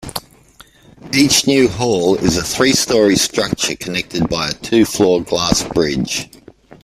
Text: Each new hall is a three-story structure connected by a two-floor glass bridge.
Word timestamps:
Each 1.13 1.45
new 1.45 1.67
hall 1.67 2.15
is 2.15 2.35
a 2.35 2.41
three-story 2.41 3.15
structure 3.17 3.75
connected 3.75 4.27
by 4.29 4.47
a 4.47 4.51
two-floor 4.53 5.21
glass 5.21 5.61
bridge. 5.61 6.27